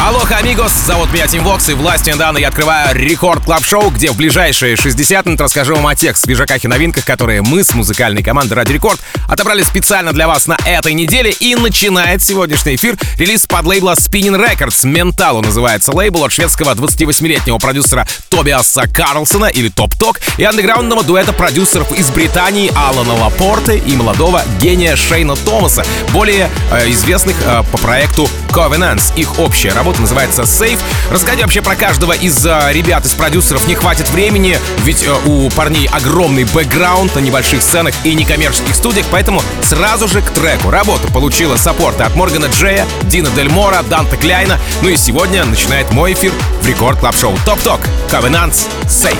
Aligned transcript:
Алоха, 0.00 0.38
amigos, 0.38 0.72
зовут 0.86 1.12
меня 1.12 1.26
Тим 1.26 1.44
Вокс, 1.44 1.68
и 1.68 1.74
властью 1.74 2.14
мне 2.14 2.22
данной 2.22 2.38
я 2.38 2.48
открываю 2.48 2.96
Record 2.96 3.44
Club 3.44 3.64
Show 3.64 3.90
где 3.90 4.10
в 4.10 4.16
ближайшие 4.16 4.76
60 4.76 5.26
минут 5.26 5.40
расскажу 5.40 5.74
вам 5.74 5.86
о 5.86 5.94
тех 5.94 6.16
свежаках 6.16 6.64
и 6.64 6.68
новинках, 6.68 7.04
которые 7.04 7.42
мы 7.42 7.62
с 7.62 7.74
музыкальной 7.74 8.22
командой 8.22 8.54
Ради 8.54 8.72
Рекорд 8.72 9.00
отобрали 9.28 9.62
специально 9.62 10.12
для 10.12 10.26
вас 10.26 10.46
на 10.46 10.56
этой 10.66 10.94
неделе. 10.94 11.30
И 11.30 11.54
начинает 11.54 12.22
сегодняшний 12.22 12.76
эфир 12.76 12.96
релиз 13.18 13.46
под 13.46 13.66
лейбла 13.66 13.92
Spinnin' 13.92 14.38
Records. 14.38 14.86
Менталу 14.86 15.42
называется 15.42 15.94
лейбл 15.94 16.24
от 16.24 16.32
шведского 16.32 16.74
28-летнего 16.74 17.58
продюсера 17.58 18.06
Тобиаса 18.28 18.88
Карлсона 18.88 19.46
или 19.46 19.68
Tobtok 19.68 20.20
и 20.38 20.44
андеграундного 20.44 21.04
дуэта 21.04 21.32
продюсеров 21.32 21.92
из 21.92 22.10
Британии 22.10 22.72
Алана 22.74 23.14
Лапорте 23.14 23.78
и 23.78 23.94
молодого 23.94 24.42
гения 24.60 24.96
Шейна 24.96 25.36
Томаса, 25.36 25.84
более 26.12 26.50
э, 26.70 26.90
известных 26.90 27.36
э, 27.44 27.62
по 27.70 27.78
проекту 27.78 28.28
Covenants. 28.50 29.12
Их 29.16 29.38
общая 29.38 29.72
работа 29.72 29.91
работа 29.92 30.00
называется 30.00 30.42
Safe. 30.42 30.78
Расскажи 31.10 31.42
вообще 31.42 31.60
про 31.60 31.76
каждого 31.76 32.12
из 32.12 32.44
э, 32.46 32.72
ребят, 32.72 33.04
из 33.04 33.12
продюсеров 33.12 33.66
не 33.66 33.74
хватит 33.74 34.08
времени, 34.10 34.58
ведь 34.84 35.04
э, 35.04 35.12
у 35.26 35.50
парней 35.50 35.86
огромный 35.88 36.44
бэкграунд 36.44 37.14
на 37.14 37.18
небольших 37.18 37.62
сценах 37.62 37.94
и 38.04 38.14
некоммерческих 38.14 38.74
студиях, 38.74 39.06
поэтому 39.10 39.42
сразу 39.62 40.08
же 40.08 40.22
к 40.22 40.30
треку. 40.30 40.70
Работа 40.70 41.08
получила 41.08 41.56
саппорты 41.56 42.04
от 42.04 42.14
Моргана 42.14 42.46
Джея, 42.46 42.86
Дина 43.02 43.28
Дель 43.36 43.50
Мора, 43.50 43.82
Данта 43.82 44.16
Кляйна. 44.16 44.58
Ну 44.80 44.88
и 44.88 44.96
сегодня 44.96 45.44
начинает 45.44 45.90
мой 45.92 46.14
эфир 46.14 46.32
в 46.62 46.66
Record 46.66 46.98
Club 46.98 47.14
Show 47.14 47.36
Tobtok 47.44 47.80
Covenants 48.08 48.68
Safe. 48.84 49.18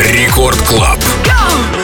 Record 0.00 0.60
Club. 0.62 0.98
They 1.24 1.83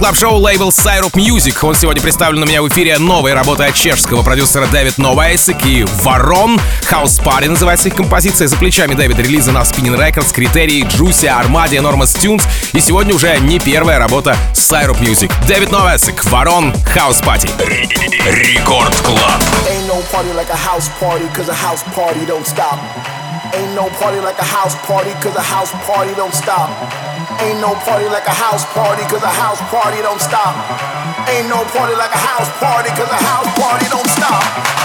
очереди 0.00 0.06
в 0.06 0.06
рекорд 0.06 0.10
клаб 0.10 0.16
шоу 0.16 0.38
лейбл 0.38 0.68
Syrup 0.70 1.12
Music. 1.12 1.56
Он 1.62 1.74
сегодня 1.74 2.02
представлен 2.02 2.42
у 2.42 2.46
меня 2.46 2.62
в 2.62 2.68
эфире 2.68 2.98
новой 2.98 3.34
работой 3.34 3.68
от 3.68 3.74
чешского 3.74 4.22
продюсера 4.22 4.66
Дэвид 4.66 4.98
Новайсик 4.98 5.64
и 5.66 5.84
Ворон. 6.02 6.60
House 6.90 7.22
Party 7.22 7.48
называется 7.48 7.88
их 7.88 7.94
композиция. 7.96 8.48
За 8.48 8.56
плечами 8.56 8.94
Дэвид 8.94 9.18
релизы 9.18 9.52
на 9.52 9.58
Spinnin' 9.58 9.96
Records, 9.98 10.32
Критерии, 10.32 10.86
Juicy, 10.88 11.26
Armada, 11.26 11.76
Enormous 11.76 12.16
Tunes. 12.16 12.42
И 12.72 12.80
сегодня 12.80 13.14
уже 13.14 13.38
не 13.40 13.58
первая 13.58 13.98
работа 13.98 14.36
Syrup 14.54 15.00
Music. 15.00 15.30
Дэвид 15.46 15.70
Новайсик, 15.70 16.24
Ворон, 16.24 16.72
House 16.94 17.22
Party. 17.22 17.50
Record 18.26 18.94
Club. 19.02 19.42
Ain't 19.68 19.86
no 19.86 20.02
party 20.10 20.32
like 20.34 20.50
a 20.50 20.56
house 20.56 20.88
party, 21.00 21.26
cause 21.34 21.48
a 21.48 21.54
house 21.54 21.84
party 21.94 22.24
don't 22.26 22.46
stop. 22.46 22.78
Ain't 23.52 23.74
no 23.74 23.88
party 24.00 24.20
like 24.20 24.38
a 24.38 24.44
house 24.44 24.76
party, 24.86 25.10
cause 25.22 25.36
a 25.36 25.42
house 25.42 25.72
party 25.86 26.14
don't 26.16 26.34
stop. 26.34 26.70
Ain't 27.40 27.58
no 27.58 27.74
party 27.74 28.04
like 28.04 28.26
a 28.26 28.36
house 28.36 28.66
party, 28.66 29.02
cause 29.04 29.22
a 29.22 29.26
house 29.26 29.60
party 29.72 30.02
don't 30.02 30.20
stop. 30.20 30.52
Ain't 31.26 31.48
no 31.48 31.64
party 31.72 31.96
like 31.96 32.12
a 32.12 32.18
house 32.18 32.50
party, 32.60 32.90
cause 32.90 33.08
a 33.08 33.16
house 33.16 33.48
party 33.58 33.86
don't 33.88 34.08
stop. 34.08 34.79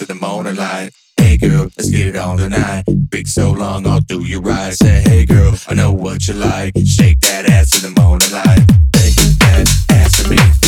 to 0.00 0.06
the 0.06 0.14
morning 0.14 0.56
light. 0.56 0.92
Hey 1.18 1.36
girl, 1.36 1.64
let's 1.76 1.90
get 1.90 2.06
it 2.06 2.16
on 2.16 2.38
tonight. 2.38 2.84
Big 3.10 3.28
so 3.28 3.50
long, 3.50 3.86
I'll 3.86 4.00
do 4.00 4.24
you 4.24 4.40
right. 4.40 4.72
Say, 4.72 5.02
hey 5.02 5.26
girl, 5.26 5.54
I 5.68 5.74
know 5.74 5.92
what 5.92 6.26
you 6.26 6.32
like. 6.32 6.72
Shake 6.86 7.20
that 7.20 7.44
ass 7.50 7.84
in 7.84 7.92
the 7.92 8.00
morning 8.00 8.32
light. 8.32 8.66
Take 8.92 9.14
that 9.40 9.84
ass 9.90 10.22
to 10.22 10.30
me. 10.30 10.59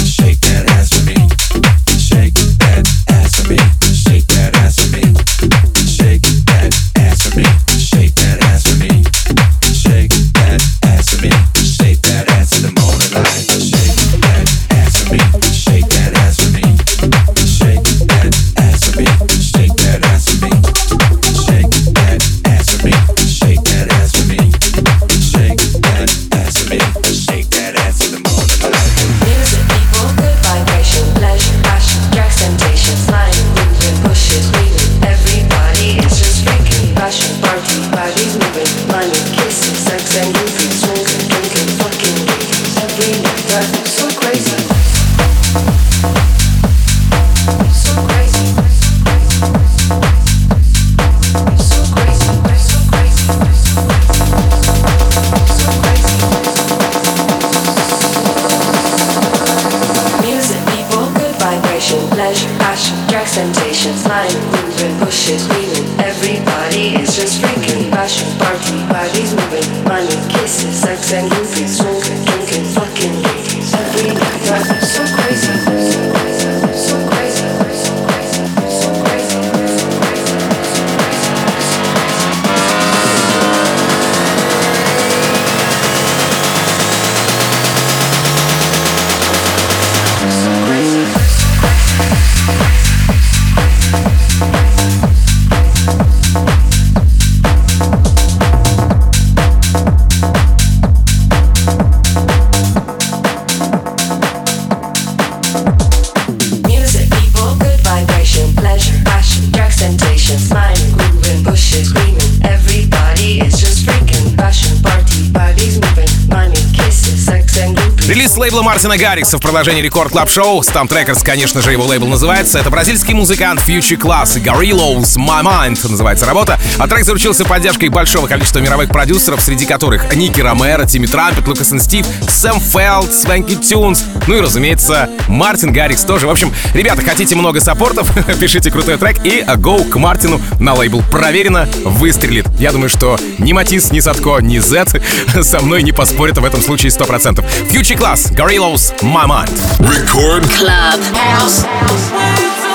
Лейбла 118.42 118.62
Мартина 118.62 118.98
Гаррикса 118.98 119.38
в 119.38 119.40
продолжении 119.40 119.82
Record 119.82 120.10
Club 120.10 120.28
Show. 120.28 120.62
STMPD 120.62 120.88
Records, 120.88 121.24
конечно 121.24 121.62
же, 121.62 121.70
его 121.70 121.84
лейбл 121.86 122.08
называется. 122.08 122.58
Это 122.58 122.70
бразильский 122.70 123.14
музыкант 123.14 123.60
Future 123.64 123.96
Class 123.96 124.36
и 124.36 124.40
Gorillos 124.40 125.16
My 125.16 125.44
Mind 125.44 125.78
называется 125.88 126.26
работа. 126.26 126.58
А 126.76 126.88
трек 126.88 127.04
заручился 127.04 127.44
поддержкой 127.44 127.88
большого 127.88 128.26
количества 128.26 128.58
мировых 128.58 128.88
продюсеров, 128.88 129.40
среди 129.40 129.64
которых 129.64 130.12
Ники 130.16 130.40
Ромеро, 130.40 130.86
Тимми 130.86 131.06
Трампет, 131.06 131.46
Лукас 131.46 131.72
и 131.72 131.78
Стив, 131.78 132.04
Сэм 132.28 132.58
Фелд, 132.58 133.12
Свенки 133.12 133.54
Тюнс, 133.54 134.02
ну 134.26 134.36
и, 134.36 134.40
разумеется, 134.40 135.08
Мартин 135.28 135.72
Гаррикс 135.72 136.02
тоже. 136.02 136.26
В 136.26 136.30
общем, 136.30 136.52
ребята, 136.74 137.02
хотите 137.02 137.36
много 137.36 137.60
саппортов, 137.60 138.10
пишите 138.40 138.72
крутой 138.72 138.96
трек 138.96 139.24
и 139.24 139.44
go 139.56 139.88
к 139.88 139.94
Мартину 139.94 140.40
на 140.58 140.74
лейбл. 140.74 141.04
Проверено, 141.12 141.68
выстрелит. 141.84 142.46
Я 142.58 142.72
думаю, 142.72 142.88
что 142.88 143.16
ни 143.38 143.52
Матис, 143.52 143.92
ни 143.92 144.00
Садко, 144.00 144.38
ни 144.40 144.58
Z 144.58 144.86
со 145.42 145.60
мной 145.60 145.84
не 145.84 145.92
поспорят 145.92 146.38
в 146.38 146.44
этом 146.44 146.60
случае 146.60 146.90
100%. 146.90 147.44
Future 147.70 147.96
Class, 147.96 148.31
Gorillaz 148.36 148.92
Moment. 149.02 149.50
Record 149.80 150.48
Club 150.48 151.00
House. 151.14 152.71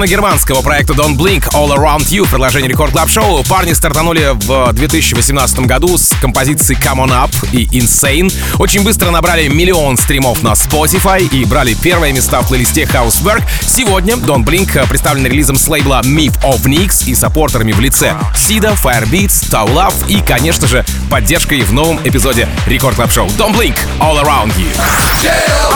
Достона 0.00 0.06
германского 0.06 0.62
проекта 0.62 0.94
Don't 0.94 1.14
Blink 1.16 1.46
All 1.52 1.76
Around 1.76 2.08
You 2.08 2.24
в 2.24 2.30
продолжении 2.30 2.68
Record 2.68 2.92
Club 2.92 3.10
Show. 3.10 3.44
Парни 3.44 3.74
стартанули 3.74 4.30
в 4.32 4.72
2018 4.72 5.60
году 5.60 5.98
с 5.98 6.08
композицией 6.22 6.80
Come 6.80 7.06
On 7.06 7.10
Up 7.10 7.34
и 7.52 7.66
Insane. 7.66 8.32
Очень 8.58 8.82
быстро 8.82 9.10
набрали 9.10 9.48
миллион 9.48 9.98
стримов 9.98 10.42
на 10.42 10.52
Spotify 10.52 11.28
и 11.28 11.44
брали 11.44 11.74
первые 11.74 12.14
места 12.14 12.40
в 12.40 12.48
плейлисте 12.48 12.84
Housework. 12.84 13.42
Сегодня 13.66 14.14
Don't 14.14 14.44
Blink 14.44 14.88
представлен 14.88 15.26
релизом 15.26 15.56
с 15.56 15.68
лейбла 15.68 16.00
Myth 16.02 16.40
of 16.44 16.62
NYX 16.62 17.04
и 17.06 17.14
саппортерами 17.14 17.72
в 17.72 17.80
лице 17.80 18.16
Сида, 18.34 18.76
Firebeats, 18.82 19.50
Tau 19.50 19.68
Love 19.68 20.08
и, 20.08 20.22
конечно 20.22 20.66
же, 20.66 20.82
поддержкой 21.10 21.60
в 21.60 21.74
новом 21.74 22.00
эпизоде 22.04 22.48
Record 22.66 22.96
Club 22.96 23.12
Show. 23.12 23.26
Don't 23.26 23.54
Blink 23.54 23.76
All 23.98 24.18
Around 24.24 24.54
You. 24.56 24.70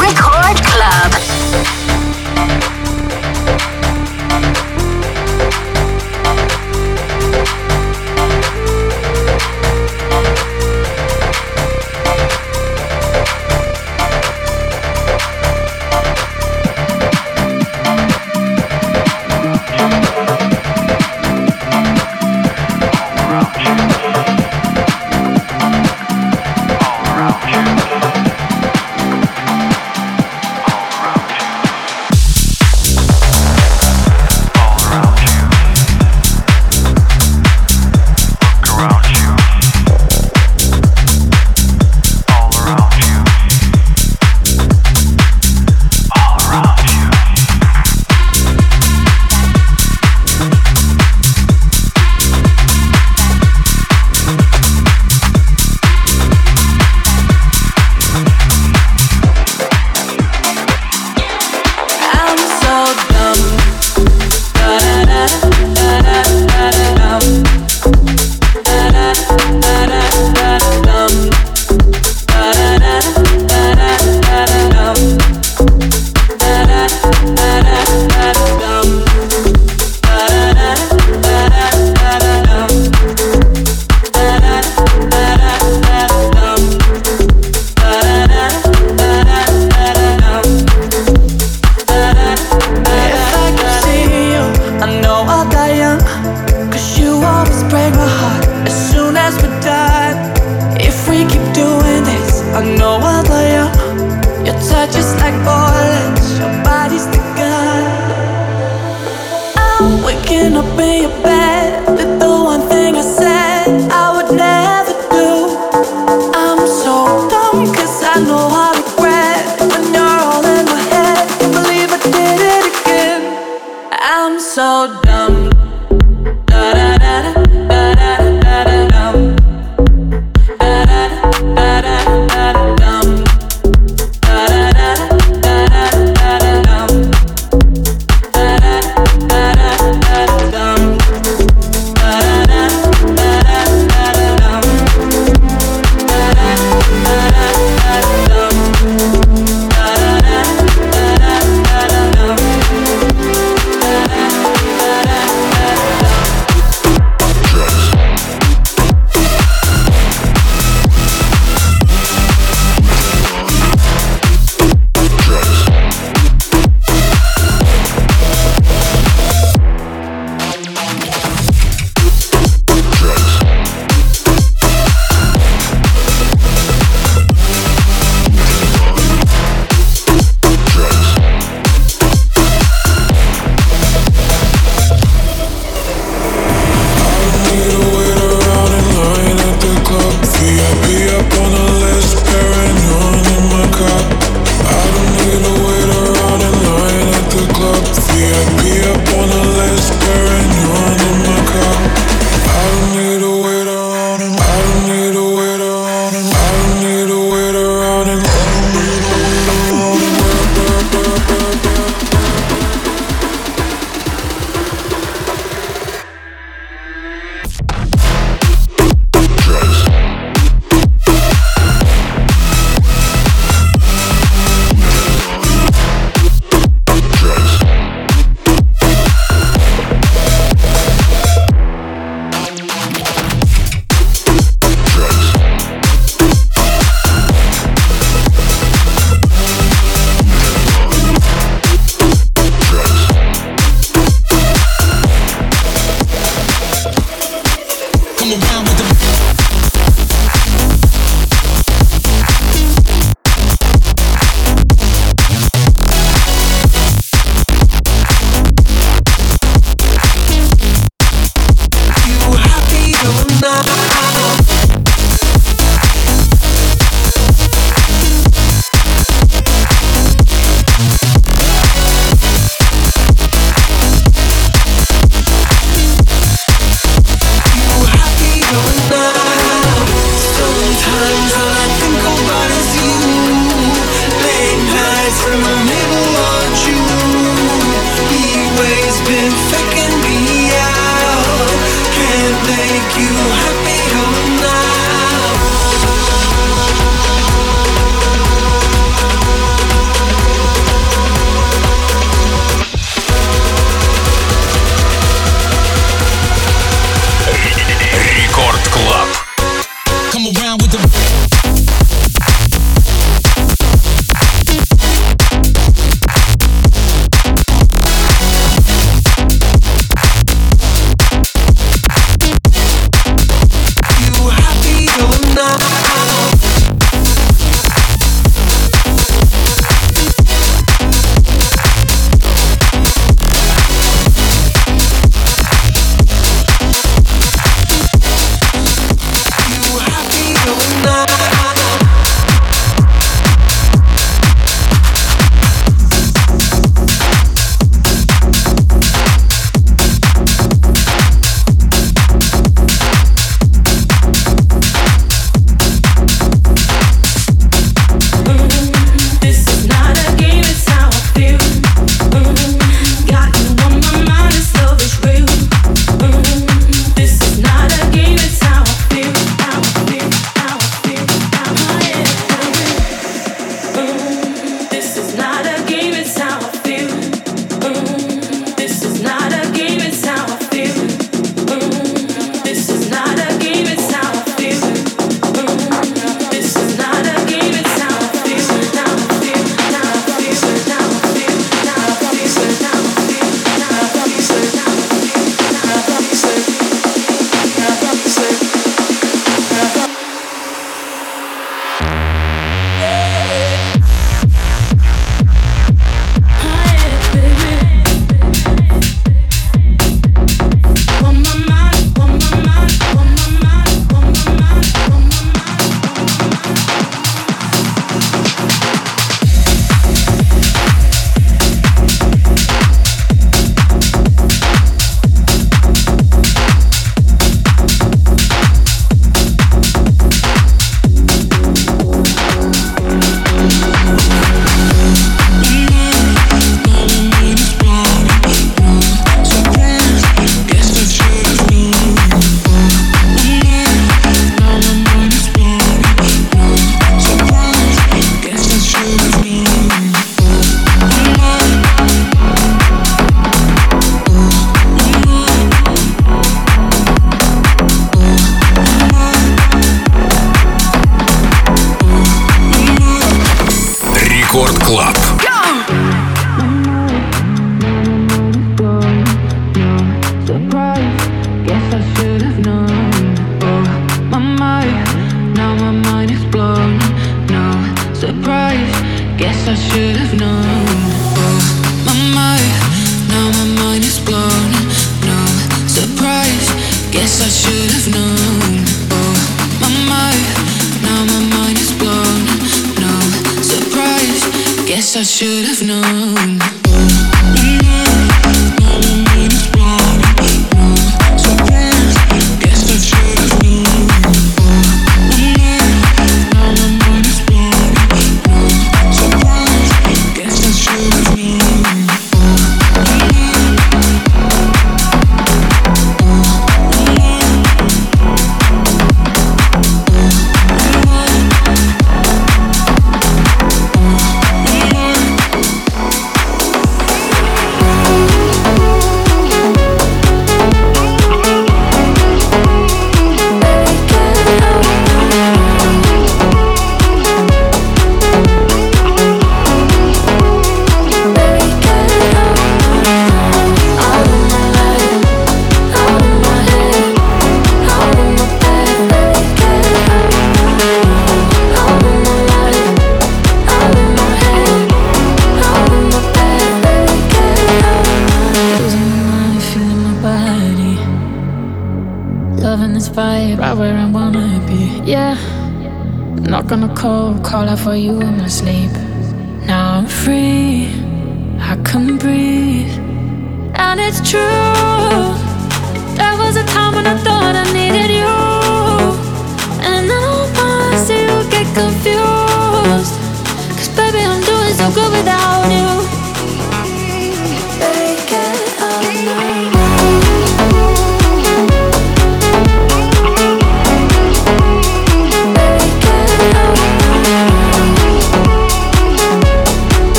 Record 0.00 0.58
Club. 0.62 1.33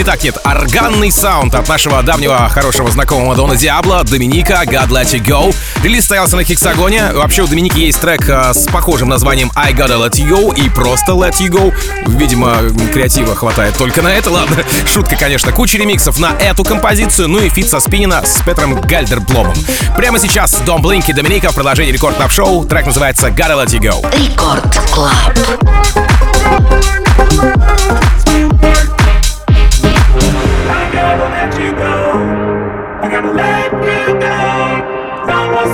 Гармоничный, 0.00 0.02
или 0.02 0.04
так 0.04 0.22
нет, 0.24 0.38
органный 0.44 1.10
саунд 1.10 1.54
от 1.54 1.68
нашего 1.68 2.02
давнего 2.02 2.48
хорошего 2.48 2.90
знакомого 2.90 3.34
Дона 3.34 3.56
Диабло, 3.56 4.02
Доминика, 4.04 4.62
Gotta 4.64 4.88
Let 4.88 5.12
You 5.12 5.22
Go. 5.22 5.54
Релиз 5.82 6.04
состоялся 6.04 6.36
на 6.36 6.44
Hexagon 6.44 6.97
е. 6.97 7.12
Вообще 7.12 7.42
у 7.42 7.46
Доминики 7.46 7.78
есть 7.80 8.00
трек 8.00 8.28
э, 8.28 8.52
с 8.54 8.66
похожим 8.68 9.08
названием 9.08 9.50
I 9.54 9.72
Gotta 9.72 9.98
Let 9.98 10.12
You 10.12 10.30
Go 10.30 10.56
и 10.56 10.68
просто 10.68 11.12
Let 11.12 11.34
You 11.40 11.48
Go. 11.48 11.74
Видимо, 12.06 12.56
креатива 12.92 13.34
хватает 13.34 13.76
только 13.76 14.02
на 14.02 14.08
это, 14.08 14.30
ладно. 14.30 14.56
Шутка, 14.86 15.16
конечно. 15.16 15.52
Куча 15.52 15.76
ремиксов 15.78 16.18
на 16.18 16.32
эту 16.38 16.64
композицию, 16.64 17.28
ну 17.28 17.38
и 17.40 17.48
фит 17.48 17.68
со 17.68 17.80
Spinnin' 17.80 18.19
а 18.19 18.24
с 18.24 18.42
Петром 18.42 18.80
Гальдербломом. 18.80 19.54
Прямо 19.96 20.18
сейчас 20.18 20.52
Дом 20.64 20.82
Блинк 20.82 21.08
и 21.08 21.12
Доминика 21.12 21.50
в 21.50 21.54
продолжении 21.54 21.92
Record 21.92 22.16
Club 22.16 22.32
Show 22.32 22.64
Трек 22.64 22.86
называется 22.86 23.28
Gotta 23.28 23.64
Let 23.64 23.68
You 23.68 23.80
Go. 23.80 24.16
Record 24.16 24.76
Club. 24.92 25.38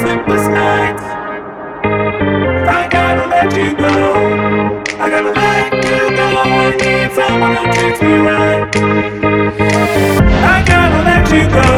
sleepless 0.01 0.47
nights. 0.49 1.03
I 2.79 2.89
gotta 2.91 3.27
let 3.29 3.57
you 3.57 3.75
go. 3.77 3.95
I 4.99 5.09
gotta 5.09 5.33
let 5.33 5.73
you 5.73 6.17
go. 6.17 6.27
I 6.43 6.71
need 6.83 7.13
someone 7.17 7.57
who 7.57 7.65
treats 7.73 8.03
me 8.03 8.15
right. 8.29 8.63
I 10.55 10.65
gotta 10.67 11.01
let 11.11 11.25
you 11.33 11.45
go. 11.49 11.71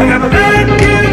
I 0.00 0.08
gotta 0.08 0.28
let 0.28 0.80
you 0.80 1.02
go. 1.02 1.07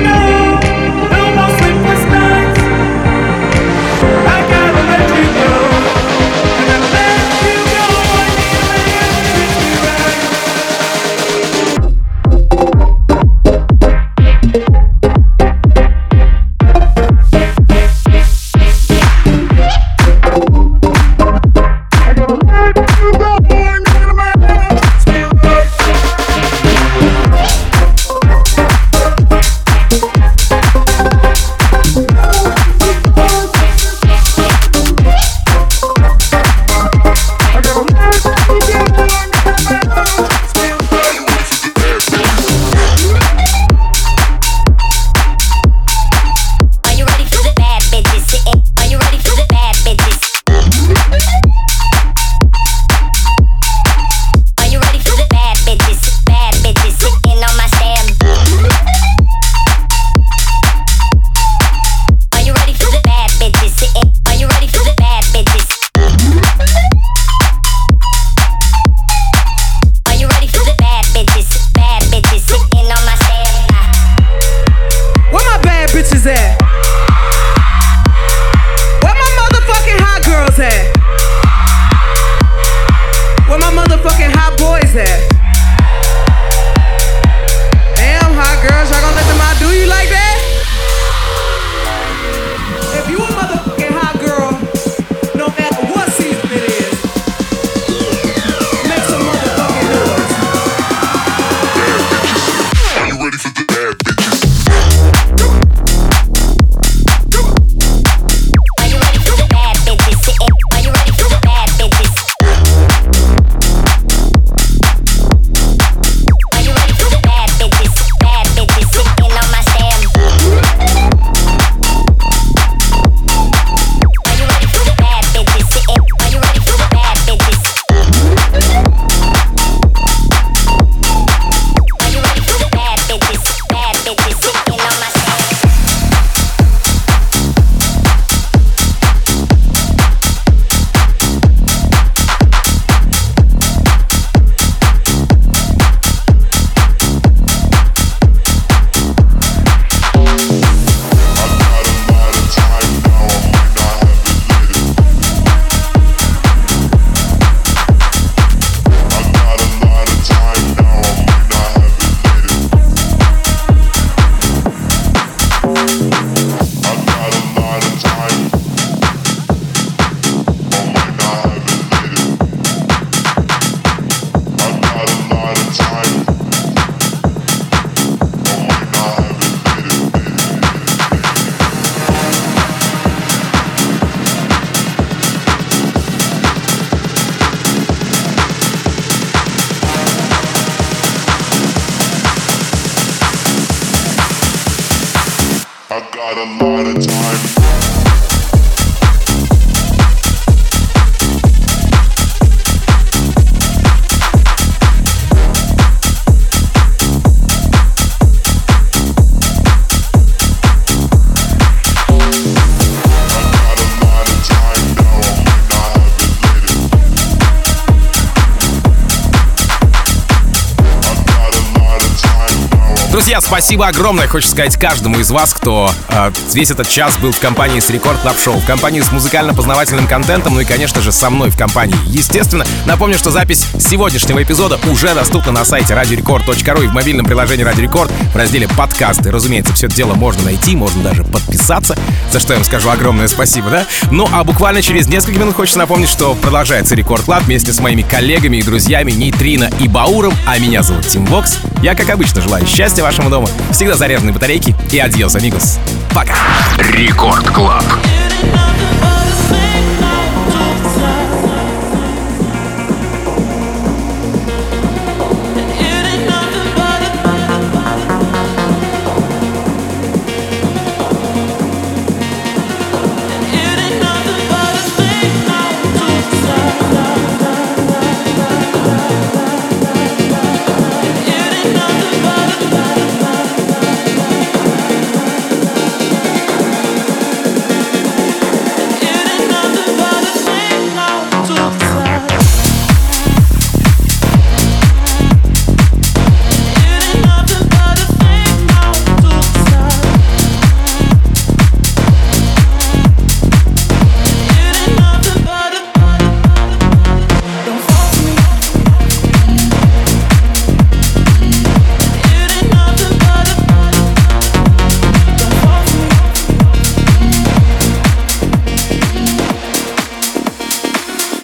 Друзья, 223.15 223.39
спасибо 223.39 223.87
огромное, 223.87 224.27
хочу 224.27 224.49
сказать 224.49 224.75
каждому 224.75 225.19
из 225.19 225.31
вас, 225.31 225.53
кто 225.53 225.89
э, 226.09 226.31
весь 226.51 226.69
этот 226.69 226.89
час 226.89 227.17
был 227.17 227.31
в 227.31 227.39
компании 227.39 227.79
с 227.79 227.89
Record 227.89 228.19
Club 228.19 228.37
Show, 228.37 228.57
в 228.57 228.65
компании 228.65 228.99
с 228.99 229.09
музыкально-познавательным 229.09 230.05
контентом, 230.05 230.55
ну 230.55 230.59
и, 230.59 230.65
конечно 230.65 230.99
же, 230.99 231.13
со 231.13 231.29
мной 231.29 231.49
в 231.49 231.57
компании. 231.57 231.95
Естественно, 232.07 232.65
напомню, 232.85 233.17
что 233.17 233.31
запись 233.31 233.67
сегодняшнего 233.79 234.43
эпизода 234.43 234.77
уже 234.91 235.13
доступна 235.13 235.53
на 235.53 235.63
сайте 235.63 235.93
radiorecord.ru 235.93 236.83
и 236.83 236.87
в 236.87 236.93
мобильном 236.93 237.25
приложении 237.25 237.65
Radio 237.65 237.89
Record 237.89 238.11
в 238.33 238.35
разделе 238.35 238.67
подкасты. 238.67 239.31
Разумеется, 239.31 239.73
все 239.73 239.87
это 239.87 239.95
дело 239.95 240.15
можно 240.15 240.43
найти, 240.43 240.75
можно 240.75 241.01
даже 241.01 241.23
подписаться, 241.23 241.97
за 242.33 242.41
что 242.41 242.51
я 242.51 242.59
вам 242.59 242.65
скажу 242.65 242.89
огромное 242.89 243.29
спасибо, 243.29 243.69
да? 243.69 243.85
Ну 244.11 244.27
а 244.33 244.43
буквально 244.43 244.81
через 244.81 245.07
несколько 245.07 245.39
минут 245.39 245.55
хочется 245.55 245.79
напомнить, 245.79 246.09
что 246.09 246.35
продолжается 246.35 246.95
Record 246.95 247.23
Club 247.23 247.43
вместе 247.43 247.71
с 247.71 247.79
моими 247.79 248.01
коллегами 248.01 248.57
и 248.57 248.61
друзьями 248.61 249.13
Нейтрино 249.13 249.69
и 249.79 249.87
Бауром, 249.87 250.33
а 250.45 250.59
меня 250.59 250.83
зовут 250.83 251.07
Тим 251.07 251.25
Вокс. 251.27 251.59
Я, 251.81 251.95
как 251.95 252.09
обычно, 252.09 252.41
желаю 252.41 252.67
счастья 252.67 253.04
вашему 253.05 253.29
дому, 253.29 253.47
всегда 253.71 253.95
заряженной 253.95 254.33
батарейки 254.33 254.75
и 254.91 254.97
adiós, 254.97 255.35
amigos. 255.35 255.77
Пока. 256.15 256.33
Рекорд 256.79 257.47
Клаб. 257.51 257.83